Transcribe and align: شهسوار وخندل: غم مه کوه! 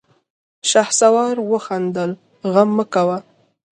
شهسوار 0.69 1.35
وخندل: 1.51 2.11
غم 2.53 2.69
مه 2.77 2.85
کوه! 2.93 3.17